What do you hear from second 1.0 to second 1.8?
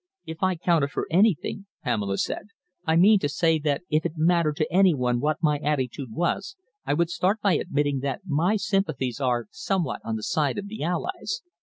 anything,"